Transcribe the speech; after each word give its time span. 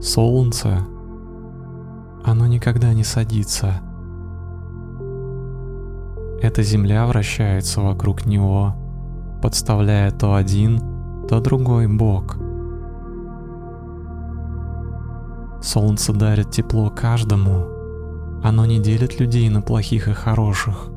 Солнце, 0.00 0.78
оно 2.24 2.46
никогда 2.46 2.92
не 2.92 3.04
садится. 3.04 3.80
Эта 6.42 6.62
Земля 6.62 7.06
вращается 7.06 7.80
вокруг 7.80 8.26
него, 8.26 8.74
подставляя 9.42 10.10
то 10.10 10.34
один, 10.34 10.80
то 11.28 11.40
другой 11.40 11.86
бок. 11.86 12.36
Солнце 15.62 16.12
дарит 16.12 16.50
тепло 16.50 16.90
каждому, 16.90 17.64
оно 18.44 18.66
не 18.66 18.78
делит 18.78 19.18
людей 19.18 19.48
на 19.48 19.62
плохих 19.62 20.08
и 20.08 20.12
хороших. 20.12 20.90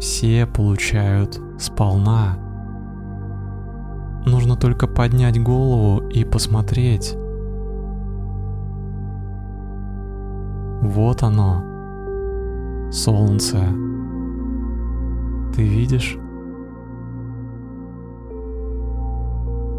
Все 0.00 0.46
получают 0.46 1.40
сполна. 1.58 2.45
Нужно 4.26 4.56
только 4.56 4.88
поднять 4.88 5.40
голову 5.40 6.04
и 6.08 6.24
посмотреть. 6.24 7.16
Вот 10.82 11.22
оно, 11.22 11.62
солнце. 12.90 13.58
Ты 15.54 15.62
видишь? 15.62 16.18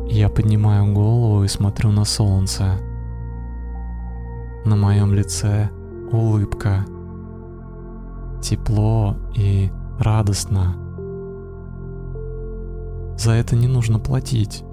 Я 0.08 0.30
поднимаю 0.30 0.94
голову 0.94 1.44
и 1.44 1.50
смотрю 1.50 1.92
на 1.92 2.06
солнце. 2.06 2.80
На 4.64 4.78
моем 4.78 5.14
лице 5.14 5.70
улыбка. 6.10 6.86
Тепло 8.42 9.18
и 9.36 9.70
радостно. 10.00 10.87
За 13.18 13.32
это 13.32 13.56
не 13.56 13.68
нужно 13.68 13.98
платить. 13.98 14.64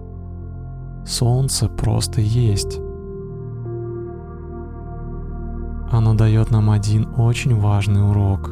Солнце 1.07 1.67
просто 1.67 2.21
есть. 2.21 2.79
Оно 5.91 6.15
дает 6.15 6.51
нам 6.51 6.71
один 6.71 7.09
очень 7.17 7.59
важный 7.59 8.07
урок. 8.07 8.51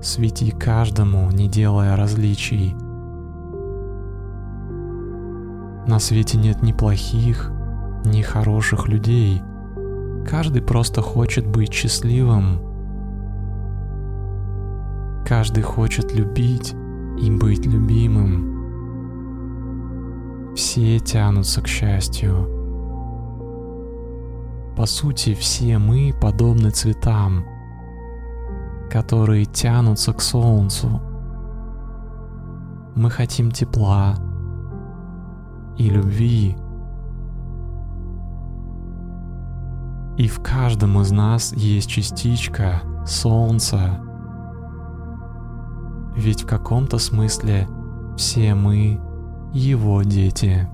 Свети 0.00 0.52
каждому, 0.52 1.28
не 1.32 1.48
делая 1.48 1.96
различий. 1.96 2.76
На 5.88 5.98
свете 5.98 6.38
нет 6.38 6.62
ни 6.62 6.72
плохих, 6.72 7.50
ни 8.04 8.22
хороших 8.22 8.86
людей. 8.88 9.42
Каждый 10.24 10.62
просто 10.62 11.02
хочет 11.02 11.48
быть 11.48 11.72
счастливым. 11.72 12.60
Каждый 15.26 15.62
хочет 15.62 16.14
любить 16.14 16.76
и 17.22 17.30
быть 17.30 17.64
любимым. 17.64 18.52
Все 20.56 20.98
тянутся 20.98 21.62
к 21.62 21.68
счастью. 21.68 22.48
По 24.76 24.86
сути, 24.86 25.34
все 25.34 25.78
мы 25.78 26.12
подобны 26.20 26.70
цветам, 26.70 27.44
которые 28.90 29.44
тянутся 29.44 30.12
к 30.12 30.20
солнцу. 30.20 31.00
Мы 32.96 33.08
хотим 33.08 33.52
тепла 33.52 34.16
и 35.78 35.88
любви. 35.88 36.56
И 40.18 40.26
в 40.26 40.42
каждом 40.42 41.00
из 41.00 41.12
нас 41.12 41.52
есть 41.52 41.88
частичка 41.88 42.82
солнца. 43.06 44.11
Ведь 46.16 46.42
в 46.42 46.46
каком-то 46.46 46.98
смысле 46.98 47.66
все 48.16 48.54
мы 48.54 49.00
его 49.52 50.02
дети. 50.02 50.68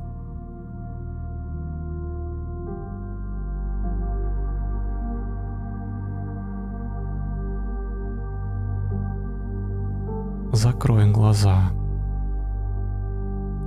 Закрой 10.52 11.10
глаза. 11.10 11.70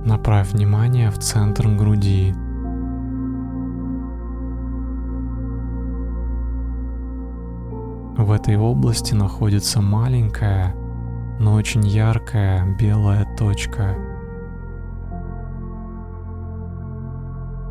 Направь 0.04 0.52
внимание 0.52 1.10
в 1.10 1.18
центр 1.18 1.68
груди. 1.68 2.34
В 8.16 8.30
этой 8.30 8.56
области 8.56 9.14
находится 9.14 9.80
маленькая, 9.80 10.74
но 11.42 11.54
очень 11.54 11.84
яркая 11.84 12.76
белая 12.78 13.26
точка. 13.36 13.96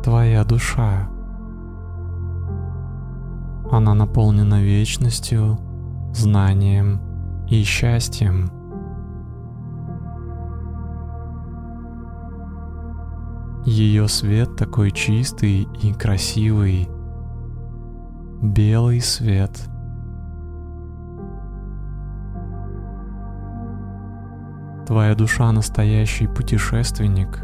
Твоя 0.04 0.44
душа. 0.44 1.08
Она 3.70 3.94
наполнена 3.94 4.62
вечностью, 4.62 5.58
знанием 6.12 7.00
и 7.48 7.62
счастьем. 7.62 8.50
Ее 13.64 14.06
свет 14.06 14.54
такой 14.54 14.90
чистый 14.90 15.66
и 15.82 15.94
красивый. 15.94 16.90
Белый 18.42 19.00
свет. 19.00 19.71
Твоя 24.92 25.14
душа 25.14 25.50
настоящий 25.52 26.26
путешественник. 26.26 27.42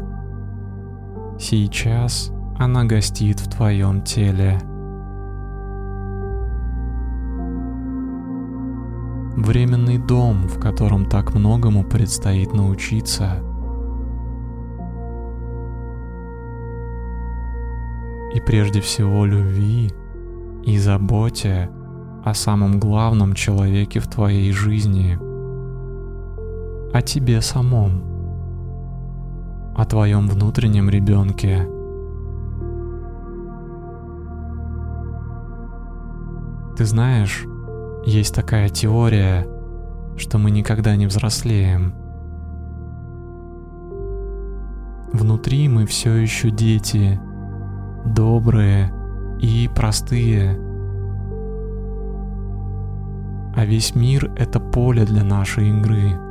Сейчас 1.39 2.31
она 2.59 2.83
гостит 2.83 3.39
в 3.39 3.49
твоем 3.49 4.03
теле. 4.03 4.59
Временный 9.35 9.97
дом, 9.97 10.47
в 10.47 10.59
котором 10.59 11.09
так 11.09 11.33
многому 11.33 11.83
предстоит 11.83 12.53
научиться– 12.53 13.39
и 18.35 18.39
прежде 18.41 18.79
всего 18.79 19.25
любви 19.25 19.91
и 20.63 20.77
заботе 20.77 21.71
о 22.23 22.35
самом 22.35 22.79
главном 22.79 23.33
человеке 23.33 23.99
в 23.99 24.07
твоей 24.07 24.51
жизни, 24.51 25.17
о 26.91 27.01
тебе 27.03 27.41
самом, 27.41 28.03
о 29.75 29.85
твоем 29.85 30.27
внутреннем 30.27 30.89
ребенке. 30.89 31.67
Ты 36.75 36.85
знаешь, 36.85 37.45
есть 38.05 38.33
такая 38.33 38.69
теория, 38.69 39.45
что 40.17 40.37
мы 40.37 40.49
никогда 40.49 40.95
не 40.95 41.05
взрослеем. 41.05 41.93
Внутри 45.13 45.67
мы 45.67 45.85
все 45.85 46.15
еще 46.15 46.49
дети, 46.49 47.19
добрые 48.05 48.91
и 49.39 49.69
простые. 49.75 50.59
А 53.55 53.65
весь 53.65 53.93
мир— 53.93 54.31
это 54.37 54.59
поле 54.59 55.05
для 55.05 55.23
нашей 55.23 55.69
игры. 55.69 56.28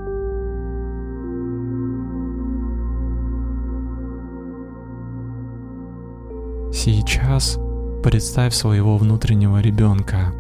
Сейчас 6.91 7.59
представь 8.03 8.54
своего 8.54 8.97
внутреннего 8.97 9.60
ребенка. 9.60 10.32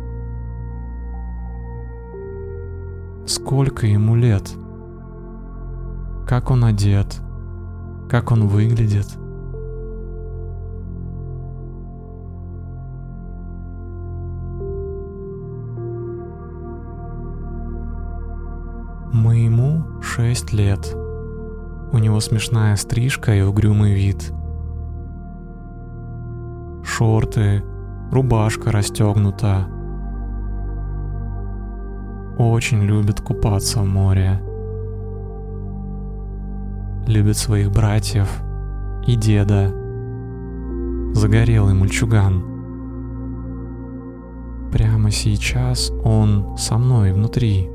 Сколько 3.26 3.86
ему 3.86 4.16
лет? 4.16 4.50
Как 6.26 6.50
он 6.50 6.64
одет? 6.64 7.20
Как 8.08 8.32
он 8.32 8.48
выглядит? 8.48 9.08
Моему 19.12 20.00
шесть 20.00 20.54
лет. 20.54 20.96
У 21.92 21.98
него 21.98 22.20
смешная 22.20 22.76
стрижка 22.76 23.34
и 23.34 23.42
угрюмый 23.42 23.92
вид. 23.92 24.32
Шорты, 26.98 27.62
рубашка 28.10 28.72
расстегнута. 28.72 29.68
Очень 32.36 32.82
любит 32.82 33.20
купаться 33.20 33.82
в 33.82 33.86
море. 33.86 34.42
Любит 37.06 37.36
своих 37.36 37.70
братьев 37.70 38.42
и 39.06 39.14
деда. 39.14 39.72
Загорелый 41.14 41.74
мальчуган. 41.74 42.42
Прямо 44.72 45.12
сейчас 45.12 45.92
он 46.02 46.56
со 46.58 46.78
мной 46.78 47.12
внутри. 47.12 47.70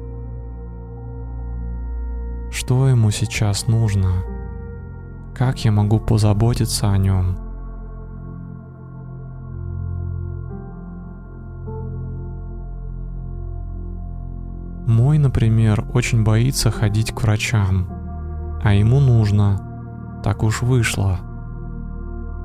Что 2.51 2.89
ему 2.89 3.09
сейчас 3.09 3.67
нужно? 3.67 4.25
Как 5.33 5.63
я 5.63 5.71
могу 5.71 6.01
позаботиться 6.01 6.91
о 6.91 6.97
нем? 6.97 7.52
Мой, 14.93 15.17
например, 15.17 15.83
очень 15.91 16.23
боится 16.23 16.69
ходить 16.69 17.11
к 17.11 17.23
врачам, 17.23 17.87
а 18.63 18.75
ему 18.75 18.99
нужно. 18.99 19.59
Так 20.23 20.43
уж 20.43 20.61
вышло. 20.61 21.17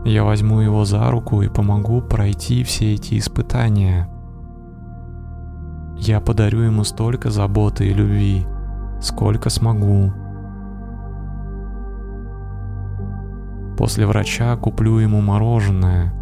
Я 0.06 0.24
возьму 0.24 0.60
его 0.60 0.86
за 0.86 1.10
руку 1.10 1.42
и 1.42 1.50
помогу 1.50 2.00
пройти 2.00 2.64
все 2.64 2.94
эти 2.94 3.18
испытания. 3.18 4.08
Я 5.98 6.22
подарю 6.22 6.60
ему 6.60 6.84
столько 6.84 7.28
заботы 7.28 7.86
и 7.86 7.92
любви, 7.92 8.46
сколько 9.02 9.50
смогу. 9.50 10.10
После 13.76 14.06
врача 14.06 14.56
куплю 14.56 14.96
ему 15.00 15.20
мороженое. 15.20 16.14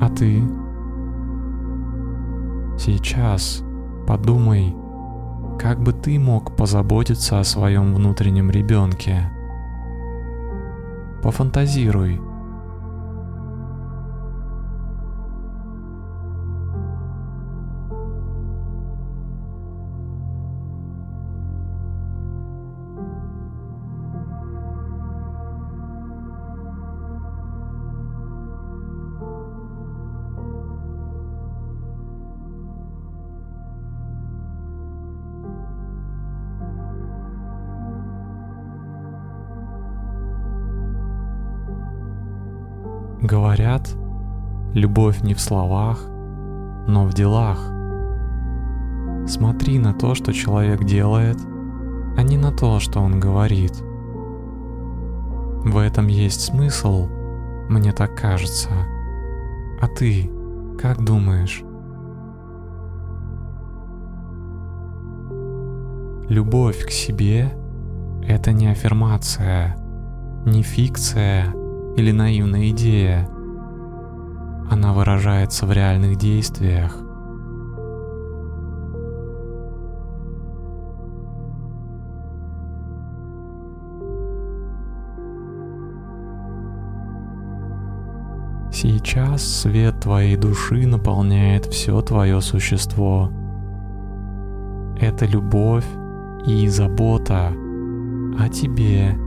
А 0.00 0.08
ты? 0.08 0.42
Сейчас 2.82 3.62
подумай, 4.06 4.74
как 5.58 5.82
бы 5.82 5.92
ты 5.92 6.18
мог 6.18 6.56
позаботиться 6.56 7.38
о 7.38 7.44
своем 7.44 7.94
внутреннем 7.94 8.50
ребенке. 8.50 9.30
Пофантазируй. 11.22 12.22
Любовь 44.90 45.22
не 45.22 45.34
в 45.34 45.40
словах, 45.40 46.00
но 46.88 47.04
в 47.04 47.14
делах. 47.14 47.58
Смотри 49.28 49.78
на 49.78 49.94
то, 49.94 50.16
что 50.16 50.32
человек 50.32 50.82
делает, 50.82 51.36
а 52.16 52.24
не 52.24 52.36
на 52.36 52.50
то, 52.50 52.80
что 52.80 52.98
он 52.98 53.20
говорит. 53.20 53.72
В 55.64 55.78
этом 55.78 56.08
есть 56.08 56.40
смысл, 56.40 57.06
мне 57.68 57.92
так 57.92 58.16
кажется. 58.16 58.70
А 59.80 59.86
ты 59.86 60.28
как 60.76 61.04
думаешь? 61.04 61.62
Любовь 66.28 66.84
к 66.84 66.90
себе— 66.90 67.52
это 68.26 68.50
не 68.50 68.66
аффирмация, 68.66 69.76
не 70.44 70.62
фикция— 70.64 71.54
или 71.96 72.12
наивная 72.12 72.70
идея. 72.70 73.28
Она 74.70 74.92
выражается 74.92 75.66
в 75.66 75.72
реальных 75.72 76.16
действиях. 76.16 76.96
Сейчас 88.72 89.42
свет 89.42 90.00
твоей 90.00 90.36
души 90.36 90.86
наполняет 90.86 91.66
все 91.66 92.00
твое 92.00 92.40
существо. 92.40 93.30
Это 94.98 95.26
любовь 95.26 95.84
и 96.46 96.68
забота 96.68 97.52
о 98.38 98.48
тебе 98.48 99.18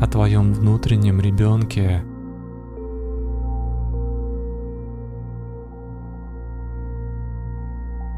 о 0.00 0.06
твоем 0.06 0.52
внутреннем 0.52 1.20
ребенке. 1.20 2.04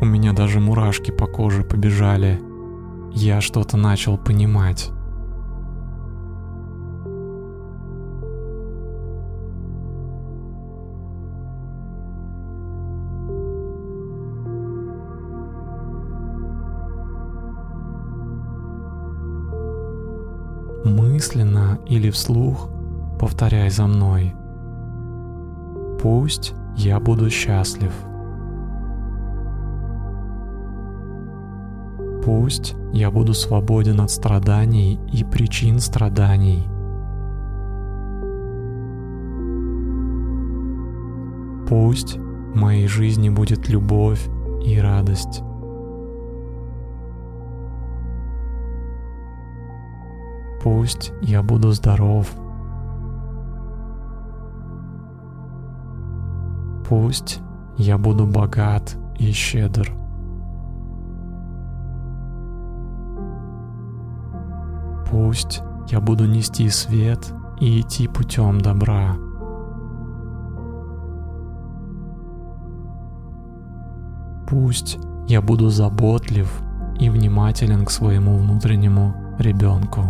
У 0.00 0.04
меня 0.04 0.32
даже 0.32 0.60
мурашки 0.60 1.10
по 1.10 1.26
коже 1.26 1.64
побежали. 1.64 2.40
Я 3.12 3.40
что-то 3.40 3.76
начал 3.76 4.16
понимать. 4.16 4.90
мысленно 20.84 21.78
или 21.86 22.10
вслух 22.10 22.68
повторяй 23.18 23.70
за 23.70 23.86
мной. 23.86 24.34
Пусть 26.00 26.54
я 26.76 27.00
буду 27.00 27.28
счастлив. 27.28 27.92
Пусть 32.28 32.76
я 32.92 33.10
буду 33.10 33.32
свободен 33.32 34.02
от 34.02 34.10
страданий 34.10 35.00
и 35.10 35.24
причин 35.24 35.80
страданий. 35.80 36.68
Пусть 41.66 42.18
в 42.18 42.54
моей 42.54 42.86
жизни 42.86 43.30
будет 43.30 43.70
любовь 43.70 44.28
и 44.62 44.78
радость. 44.78 45.42
Пусть 50.62 51.12
я 51.22 51.42
буду 51.42 51.70
здоров. 51.70 52.30
Пусть 56.86 57.40
я 57.78 57.96
буду 57.96 58.26
богат 58.26 58.98
и 59.18 59.32
щедр. 59.32 60.07
Пусть 65.20 65.62
я 65.88 66.00
буду 66.00 66.26
нести 66.26 66.68
свет 66.68 67.34
и 67.58 67.80
идти 67.80 68.06
путем 68.06 68.60
добра. 68.60 69.16
Пусть 74.48 74.96
я 75.26 75.42
буду 75.42 75.70
заботлив 75.70 76.62
и 77.00 77.10
внимателен 77.10 77.84
к 77.84 77.90
своему 77.90 78.36
внутреннему 78.36 79.34
ребенку. 79.40 80.04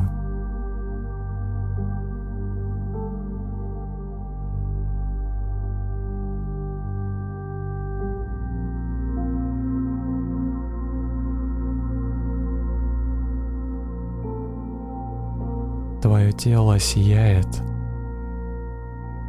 Твое 16.01 16.31
тело 16.31 16.79
сияет. 16.79 17.49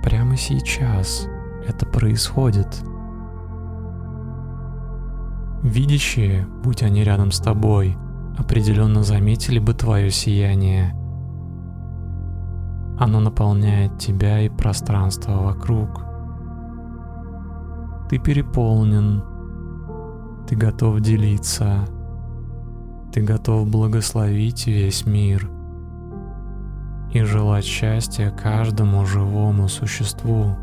Прямо 0.03 0.37
сейчас 0.37 1.27
это 1.67 1.87
происходит. 1.87 2.83
Видящие, 5.63 6.45
будь 6.63 6.83
они 6.83 7.03
рядом 7.03 7.31
с 7.31 7.39
тобой, 7.39 7.97
определенно 8.37 9.01
заметили 9.01 9.57
бы 9.57 9.73
твое 9.73 10.11
сияние. 10.11 10.93
Оно 12.99 13.19
наполняет 13.19 13.97
тебя 13.97 14.41
и 14.41 14.49
пространство 14.49 15.41
вокруг. 15.41 16.05
Ты 18.09 18.19
переполнен. 18.19 19.23
Ты 20.47 20.55
готов 20.55 21.01
делиться. 21.01 21.87
Ты 23.11 23.21
готов 23.21 23.67
благословить 23.67 24.67
весь 24.67 25.07
мир— 25.07 25.49
и 27.11 27.21
желать 27.23 27.65
счастья 27.65 28.29
каждому 28.31 29.05
живому 29.05 29.67
существу. 29.67 30.55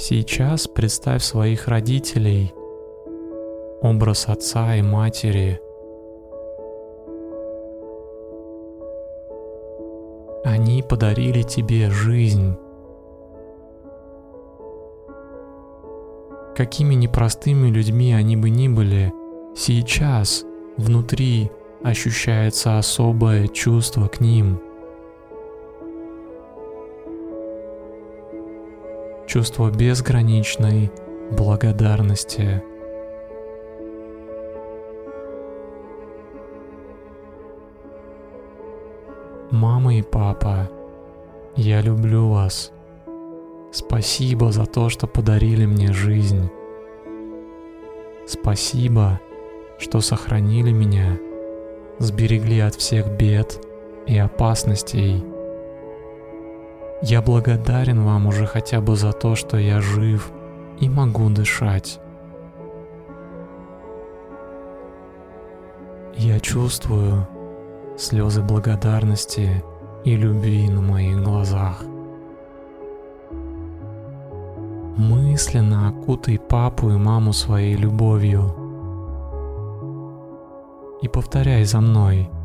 Сейчас 0.00 0.68
представь 0.68 1.24
своих 1.24 1.66
родителей, 1.66 2.54
образ 3.82 4.28
отца 4.28 4.76
и 4.76 4.80
матери. 4.80 5.60
Они 10.44 10.84
подарили 10.84 11.42
тебе 11.42 11.90
жизнь. 11.90 12.56
Какими 16.54 16.94
непростыми 16.94 17.68
людьми 17.68 18.12
они 18.12 18.36
бы 18.36 18.50
ни 18.50 18.68
были, 18.68 19.12
сейчас 19.56 20.44
внутри 20.76 21.50
ощущается 21.82 22.78
особое 22.78 23.48
чувство 23.48 24.06
к 24.06 24.20
ним– 24.20 24.60
чувство 29.28 29.70
безграничной 29.70 30.90
благодарности. 31.30 32.62
Мама 39.50 39.96
и 39.96 40.02
папа, 40.02 40.70
я 41.56 41.82
люблю 41.82 42.28
вас. 42.30 42.72
Спасибо 43.70 44.50
за 44.50 44.64
то, 44.64 44.88
что 44.88 45.06
подарили 45.06 45.66
мне 45.66 45.92
жизнь. 45.92 46.50
Спасибо, 48.26 49.20
что 49.78 50.00
сохранили 50.00 50.72
меня, 50.72 51.18
сберегли 51.98 52.60
от 52.60 52.76
всех 52.76 53.06
бед 53.18 53.60
и 54.06 54.16
опасностей. 54.16 55.22
Я 57.02 57.22
благодарен 57.22 58.02
вам 58.02 58.26
уже 58.26 58.44
хотя 58.44 58.80
бы 58.80 58.96
за 58.96 59.12
то, 59.12 59.36
что 59.36 59.56
я 59.56 59.80
жив 59.80 60.32
и 60.80 60.88
могу 60.88 61.30
дышать. 61.30 62.00
Я 66.16 66.40
чувствую 66.40 67.28
слезы 67.96 68.42
благодарности 68.42 69.62
и 70.04 70.16
любви 70.16 70.68
на 70.68 70.80
моих 70.80 71.22
глазах. 71.22 71.84
Мысленно 74.96 75.88
окутай 75.90 76.40
папу 76.40 76.90
и 76.90 76.96
маму 76.96 77.32
своей 77.32 77.76
любовью 77.76 78.56
и 81.00 81.06
повторяй 81.06 81.62
за 81.62 81.80
мной– 81.80 82.28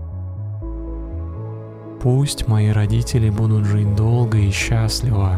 Пусть 2.04 2.50
мои 2.50 2.70
родители 2.70 3.30
будут 3.30 3.64
жить 3.64 3.96
долго 3.96 4.38
и 4.38 4.52
счастливо. 4.52 5.38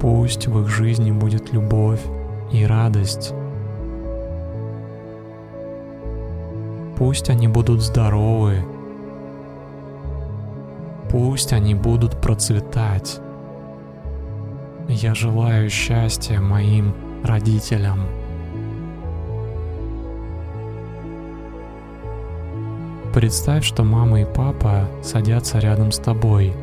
Пусть 0.00 0.46
в 0.46 0.58
их 0.62 0.68
жизни 0.68 1.10
будет 1.10 1.52
любовь 1.52 2.00
и 2.50 2.64
радость. 2.64 3.34
Пусть 6.96 7.28
они 7.28 7.46
будут 7.46 7.82
здоровы. 7.82 8.64
Пусть 11.10 11.52
они 11.52 11.74
будут 11.74 12.22
процветать. 12.22 13.20
Я 14.88 15.14
желаю 15.14 15.68
счастья 15.68 16.40
моим 16.40 16.94
родителям. 17.22 18.19
Представь, 23.20 23.66
что 23.66 23.84
мама 23.84 24.22
и 24.22 24.24
папа 24.24 24.88
садятся 25.02 25.58
рядом 25.58 25.92
с 25.92 25.98
тобой, 25.98 26.54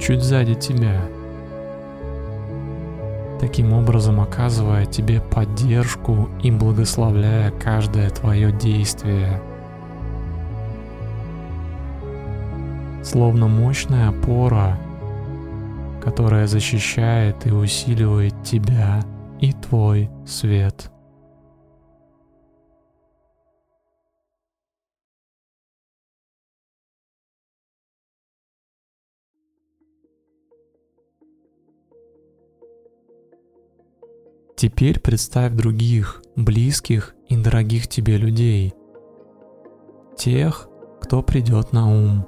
чуть 0.00 0.22
сзади 0.22 0.54
тебя, 0.54 1.00
таким 3.40 3.72
образом 3.72 4.20
оказывая 4.20 4.86
тебе 4.86 5.20
поддержку 5.20 6.28
и 6.40 6.52
благословляя 6.52 7.50
каждое 7.50 8.10
твое 8.10 8.52
действие. 8.52 9.42
Словно 13.02 13.48
мощная 13.48 14.10
опора, 14.10 14.78
которая 16.00 16.46
защищает 16.46 17.44
и 17.44 17.50
усиливает 17.50 18.40
тебя 18.44 19.02
и 19.40 19.52
твой 19.52 20.10
свет. 20.24 20.92
Теперь 34.58 34.98
представь 34.98 35.52
других, 35.52 36.20
близких 36.34 37.14
и 37.28 37.36
дорогих 37.36 37.86
тебе 37.86 38.16
людей. 38.16 38.74
Тех, 40.16 40.68
кто 41.00 41.22
придет 41.22 41.72
на 41.72 41.88
ум. 41.88 42.26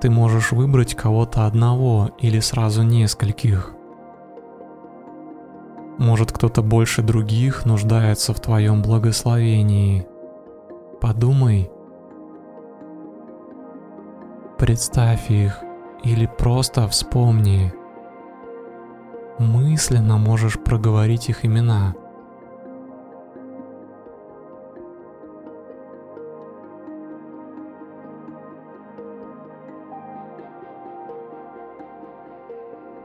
Ты 0.00 0.08
можешь 0.08 0.52
выбрать 0.52 0.94
кого-то 0.94 1.44
одного 1.44 2.12
или 2.18 2.40
сразу 2.40 2.82
нескольких. 2.82 3.74
Может 5.98 6.32
кто-то 6.32 6.62
больше 6.62 7.02
других 7.02 7.66
нуждается 7.66 8.32
в 8.32 8.40
твоем 8.40 8.80
благословении. 8.80 10.06
Подумай. 10.98 11.70
Представь 14.56 15.30
их 15.30 15.58
или 16.04 16.24
просто 16.38 16.88
вспомни 16.88 17.74
мысленно 19.38 20.16
можешь 20.16 20.58
проговорить 20.58 21.28
их 21.28 21.44
имена. 21.44 21.94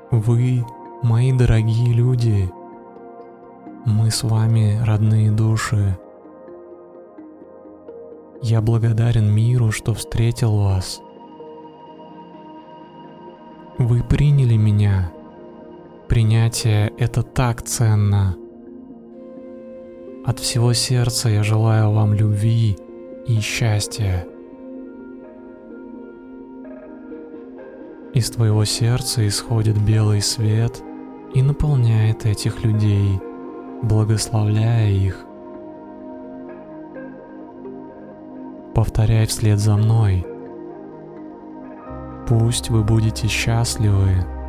Вы, 0.09 0.65
мои 1.01 1.31
дорогие 1.31 1.93
люди, 1.93 2.51
мы 3.85 4.11
с 4.11 4.23
вами 4.23 4.79
родные 4.85 5.31
души. 5.31 5.97
Я 8.41 8.61
благодарен 8.61 9.33
миру, 9.33 9.71
что 9.71 9.93
встретил 9.93 10.57
вас. 10.57 10.99
Вы 13.77 14.03
приняли 14.03 14.57
меня 14.57 15.11
принятие— 16.11 16.91
это 16.97 17.23
так 17.23 17.61
ценно. 17.61 18.35
От 20.25 20.39
всего 20.39 20.73
сердца 20.73 21.29
я 21.29 21.41
желаю 21.41 21.91
вам 21.91 22.13
любви 22.13 22.77
и 23.25 23.39
счастья. 23.39 24.27
Из 28.13 28.29
твоего 28.29 28.65
сердца 28.65 29.25
исходит 29.25 29.81
белый 29.81 30.21
свет 30.21 30.83
и 31.33 31.41
наполняет 31.41 32.25
этих 32.25 32.65
людей, 32.65 33.17
благословляя 33.81 34.89
их. 34.89 35.25
Повторяй 38.75 39.27
вслед 39.27 39.59
за 39.59 39.77
мной. 39.77 40.25
Пусть 42.27 42.69
вы 42.69 42.83
будете 42.83 43.29
счастливы 43.29 44.40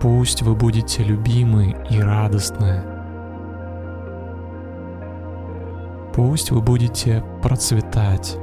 Пусть 0.00 0.40
вы 0.40 0.54
будете 0.54 1.02
любимы 1.04 1.76
и 1.90 2.00
радостны. 2.00 2.82
Пусть 6.14 6.50
вы 6.50 6.62
будете 6.62 7.22
процветать. 7.42 8.38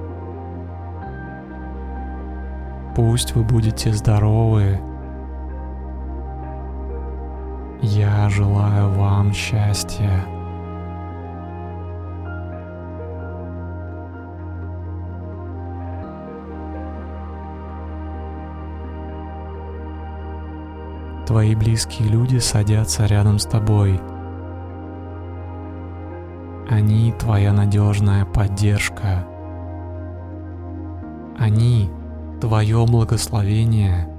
Пусть 2.96 3.34
вы 3.34 3.44
будете 3.44 3.92
здоровы. 3.92 4.80
Я 7.82 8.30
желаю 8.30 8.90
вам 8.90 9.34
счастья. 9.34 10.37
Твои 21.28 21.56
близкие 21.56 22.08
люди 22.08 22.38
садятся 22.38 23.06
рядом 23.06 23.38
с 23.38 23.46
тобой. 23.46 24.00
Они 26.70 27.14
твоя 27.20 27.52
надежная 27.52 28.24
поддержка. 28.24 29.28
Они 31.38 31.90
твое 32.40 32.86
благословение, 32.86 34.10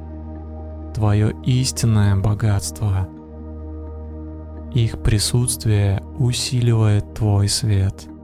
твое 0.94 1.34
истинное 1.44 2.14
богатство. 2.14 3.08
Их 4.74 5.02
присутствие 5.02 6.02
усиливает 6.18 7.14
твой 7.14 7.48
свет– 7.48 8.06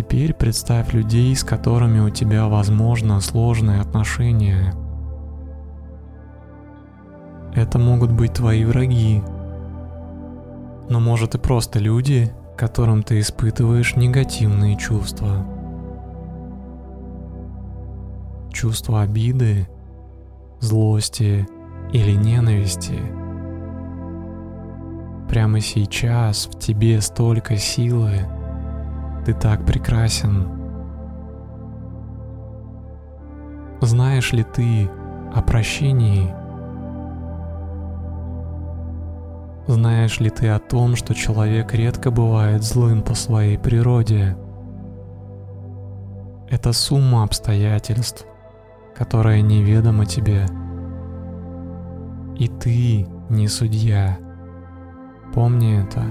теперь 0.00 0.32
представь 0.32 0.94
людей, 0.94 1.36
с 1.36 1.44
которыми 1.44 2.00
у 2.00 2.08
тебя, 2.08 2.48
возможно, 2.48 3.20
сложные 3.20 3.82
отношения. 3.82 4.72
Это 7.54 7.78
могут 7.78 8.10
быть 8.10 8.32
твои 8.32 8.64
враги, 8.64 9.22
но 10.88 11.00
может 11.00 11.34
и 11.34 11.38
просто 11.38 11.80
люди, 11.80 12.32
которым 12.56 13.02
ты 13.02 13.20
испытываешь 13.20 13.94
негативные 13.94 14.78
чувства. 14.78 15.44
Чувство 18.50 19.02
обиды, 19.02 19.68
злости 20.60 21.46
или 21.92 22.12
ненависти. 22.12 22.98
Прямо 25.28 25.60
сейчас 25.60 26.46
в 26.46 26.58
тебе 26.58 27.02
столько 27.02 27.56
силы, 27.58 28.39
ты 29.24 29.34
так 29.34 29.64
прекрасен. 29.64 30.48
Знаешь 33.80 34.32
ли 34.32 34.44
ты 34.44 34.90
о 35.34 35.42
прощении? 35.42 36.34
Знаешь 39.66 40.20
ли 40.20 40.30
ты 40.30 40.48
о 40.48 40.58
том, 40.58 40.96
что 40.96 41.14
человек 41.14 41.72
редко 41.74 42.10
бывает 42.10 42.62
злым 42.62 43.02
по 43.02 43.14
своей 43.14 43.56
природе? 43.56 44.36
Это 46.50 46.72
сумма 46.72 47.22
обстоятельств, 47.22 48.26
которая 48.94 49.40
неведома 49.40 50.04
тебе. 50.04 50.46
И 52.36 52.48
ты 52.48 53.06
не 53.28 53.46
судья. 53.46 54.18
Помни 55.32 55.80
это. 55.80 56.02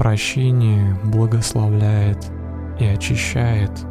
Прощение 0.00 0.96
благословляет 1.04 2.32
и 2.80 2.86
очищает– 2.86 3.70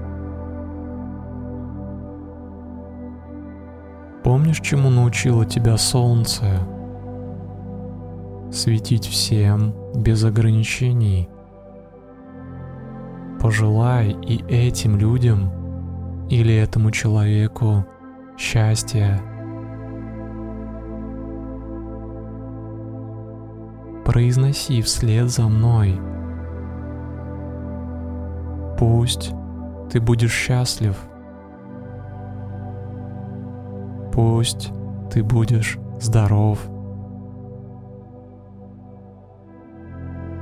Помнишь, 4.29 4.59
чему 4.59 4.91
научило 4.91 5.43
тебя 5.43 5.75
солнце? 5.77 6.59
Светить 8.51 9.07
всем 9.07 9.73
без 9.95 10.23
ограничений. 10.23 11.29
Пожелай 13.39 14.15
и 14.27 14.43
этим 14.47 14.97
людям 14.97 16.27
или 16.29 16.53
этому 16.53 16.91
человеку 16.91 17.87
счастья. 18.37 19.19
Произноси 24.09 24.81
вслед 24.81 25.29
за 25.29 25.47
мной. 25.47 25.99
Пусть 28.77 29.33
ты 29.91 30.01
будешь 30.01 30.33
счастлив– 30.33 30.97
Пусть 34.21 34.73
ты 35.11 35.23
будешь 35.23 35.77
здоров. 36.01 36.59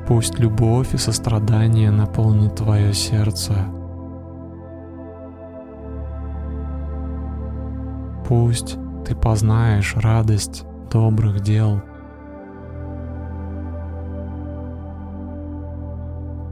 Пусть 0.07 0.39
любовь 0.39 0.95
и 0.95 0.97
сострадание 0.97 1.91
наполнят 1.91 2.55
твое 2.55 2.91
сердце. 2.93 3.53
Пусть 8.27 8.77
ты 9.05 9.15
познаешь 9.15 9.95
радость 9.95 10.63
добрых 10.91 11.41
дел. 11.41 11.81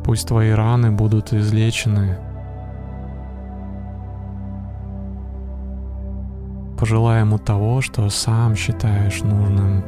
Пусть 0.06 0.28
твои 0.28 0.52
раны 0.52 0.92
будут 0.92 1.34
излечены 1.34 2.20
Пожелай 6.78 7.22
ему 7.22 7.40
того, 7.40 7.82
что 7.82 8.08
сам 8.10 8.56
считаешь 8.56 9.22
нужным. 9.24 9.84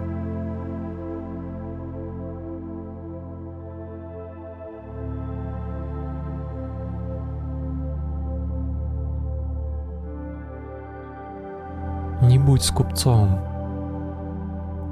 Не 12.22 12.40
будь 12.40 12.64
скупцом. 12.64 13.38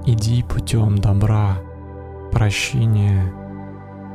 Иди 0.06 0.44
путем 0.44 0.98
добра, 1.00 1.58
прощения 2.32 3.34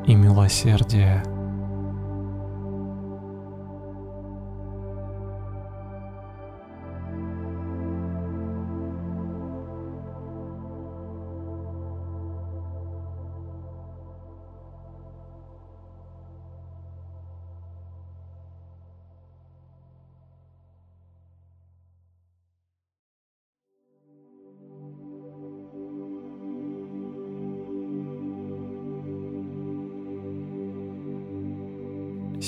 и 0.07 0.15
милосердия. 0.15 1.23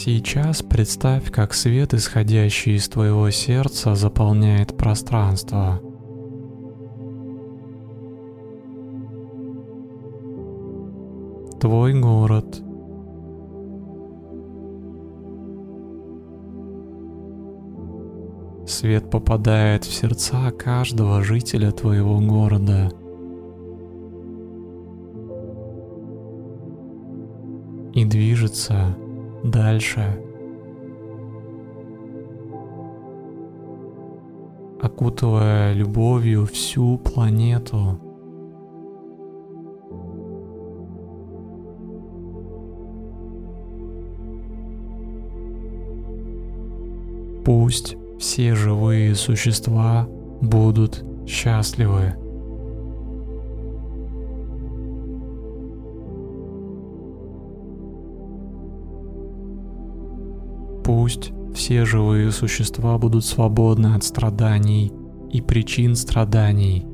Сейчас 0.04 0.62
представь, 0.62 1.30
как 1.30 1.54
свет, 1.54 1.94
исходящий 1.94 2.74
из 2.74 2.88
твоего 2.88 3.30
сердца, 3.30 3.94
заполняет 3.94 4.76
пространство. 4.76 5.80
Твой 11.60 11.94
город. 12.00 12.60
Свет 18.66 19.08
попадает 19.08 19.84
в 19.84 19.94
сердца 19.94 20.50
каждого 20.50 21.22
жителя 21.22 21.70
твоего 21.70 22.18
города. 22.18 22.90
И 27.94 28.04
движется 28.04 28.96
дальше. 29.52 30.18
окутывая 34.82 35.72
любовью 35.74 36.44
всю 36.46 36.98
планету. 36.98 38.00
Пусть 47.44 47.96
все 48.18 48.54
живые 48.54 49.14
существа 49.14 50.08
будут 50.40 51.04
счастливы. 51.26 52.21
Пусть 60.84 61.32
все 61.54 61.84
живые 61.84 62.32
существа 62.32 62.98
будут 62.98 63.24
свободны 63.24 63.94
от 63.94 64.04
страданий 64.04 64.92
и 65.30 65.40
причин 65.40 65.94
страданий. 65.94 66.84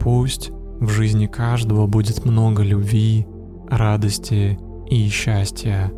Пусть 0.00 0.50
в 0.80 0.88
жизни 0.88 1.26
каждого 1.26 1.86
будет 1.86 2.24
много 2.24 2.62
любви, 2.62 3.26
радости 3.68 4.58
и 4.90 5.08
счастья. 5.08 5.92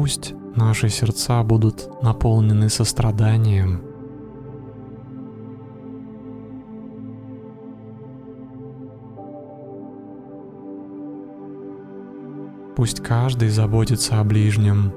Пусть 0.00 0.32
наши 0.56 0.88
сердца 0.88 1.42
будут 1.42 2.02
наполнены 2.02 2.70
состраданием. 2.70 3.82
Пусть 12.74 13.00
каждый 13.02 13.50
заботится 13.50 14.20
о 14.20 14.24
ближнем, 14.24 14.90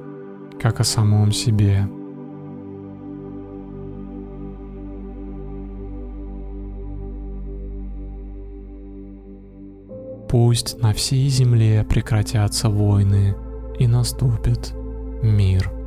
как 0.58 0.80
о 0.80 0.86
самом 0.86 1.34
себе. 1.34 1.86
Пусть 10.30 10.82
на 10.82 10.94
всей 10.94 11.28
земле 11.28 11.84
прекратятся 11.84 12.70
войны 12.70 13.36
и 13.78 13.86
наступит 13.86 14.74
мир. 15.24 15.83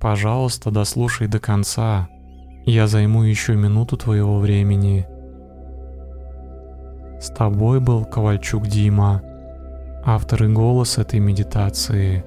Пожалуйста, 0.00 0.70
дослушай 0.70 1.26
до 1.26 1.40
конца. 1.40 2.08
Я 2.64 2.86
займу 2.86 3.22
еще 3.22 3.56
минуту 3.56 3.96
твоего 3.96 4.38
времени. 4.38 5.06
С 7.20 7.30
тобой 7.30 7.80
был 7.80 8.04
Ковальчук 8.04 8.68
Дима, 8.68 9.22
автор 10.04 10.44
и 10.44 10.48
голос 10.52 10.98
этой 10.98 11.18
медитации. 11.18 12.24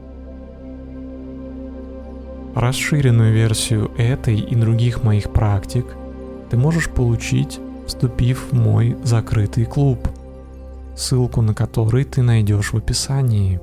Расширенную 2.55 3.33
версию 3.33 3.91
этой 3.97 4.37
и 4.37 4.55
других 4.55 5.03
моих 5.03 5.31
практик 5.31 5.85
ты 6.49 6.57
можешь 6.57 6.89
получить, 6.89 7.61
вступив 7.87 8.51
в 8.51 8.53
мой 8.53 8.97
закрытый 9.03 9.63
клуб, 9.63 10.09
ссылку 10.97 11.41
на 11.41 11.53
который 11.53 12.03
ты 12.03 12.21
найдешь 12.21 12.73
в 12.73 12.77
описании. 12.77 13.61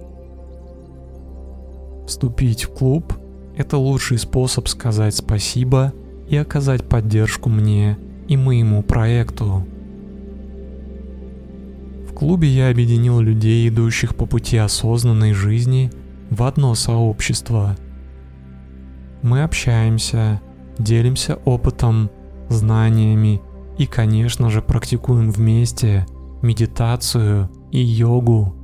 Вступить 2.07 2.65
в 2.65 2.73
клуб– 2.73 3.13
это 3.59 3.77
лучший 3.77 4.19
способ 4.19 4.69
сказать 4.69 5.17
спасибо 5.17 5.93
и 6.29 6.37
оказать 6.37 6.89
поддержку 6.89 7.49
мне 7.49 7.99
и 8.29 8.37
моему 8.37 8.85
проекту. 8.85 9.67
В 12.09 12.15
клубе 12.15 12.47
я 12.47 12.71
объединил 12.71 13.19
людей, 13.19 13.69
идущих 13.69 14.15
по 14.15 14.27
пути 14.27 14.57
осознанной 14.57 15.33
жизни, 15.33 15.91
в 16.31 16.45
одно 16.45 16.77
сообщество. 16.77 17.77
Мы 19.23 19.43
общаемся, 19.43 20.41
делимся 20.79 21.35
опытом, 21.45 22.11
знаниями 22.49 23.43
и, 23.77 23.87
конечно 23.87 24.51
же, 24.51 24.63
практикуем 24.63 25.33
вместе 25.33 26.07
медитацию 26.43 27.51
и 27.73 27.81
йогу. 27.81 28.55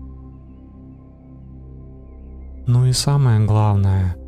Ну 2.69 2.87
и 2.87 2.93
самое 2.93 3.45
главное– 3.45 4.17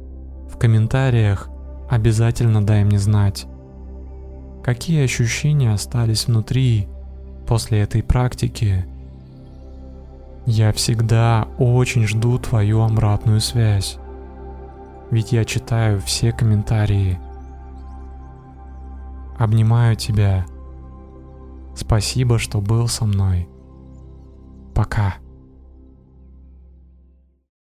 в 0.56 0.58
комментариях 0.58 1.50
обязательно 1.90 2.64
дай 2.64 2.82
мне 2.82 2.98
знать, 2.98 3.46
какие 4.64 5.04
ощущения 5.04 5.70
остались 5.70 6.26
внутри 6.26 6.88
после 7.46 7.80
этой 7.80 8.02
практики. 8.02 8.86
Я 10.46 10.72
всегда 10.72 11.46
очень 11.58 12.06
жду 12.06 12.38
твою 12.38 12.80
обратную 12.80 13.40
связь, 13.40 13.98
ведь 15.10 15.32
я 15.32 15.44
читаю 15.44 16.00
все 16.00 16.32
комментарии. 16.32 17.20
Обнимаю 19.38 19.94
тебя. 19.94 20.46
Спасибо, 21.74 22.38
что 22.38 22.62
был 22.62 22.88
со 22.88 23.04
мной. 23.04 23.46
Пока. 24.74 25.16